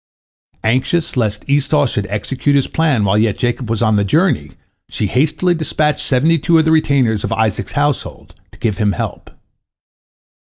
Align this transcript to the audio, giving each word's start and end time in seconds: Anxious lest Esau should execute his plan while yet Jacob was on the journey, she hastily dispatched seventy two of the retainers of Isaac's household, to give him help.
Anxious 0.63 1.15
lest 1.15 1.47
Esau 1.47 1.85
should 1.85 2.07
execute 2.09 2.55
his 2.55 2.67
plan 2.67 3.03
while 3.03 3.19
yet 3.19 3.37
Jacob 3.37 3.69
was 3.69 3.83
on 3.83 3.97
the 3.97 4.03
journey, 4.03 4.53
she 4.89 5.05
hastily 5.05 5.53
dispatched 5.53 5.99
seventy 6.03 6.39
two 6.39 6.57
of 6.57 6.65
the 6.65 6.71
retainers 6.71 7.23
of 7.23 7.31
Isaac's 7.33 7.73
household, 7.73 8.33
to 8.51 8.57
give 8.57 8.79
him 8.79 8.93
help. 8.93 9.29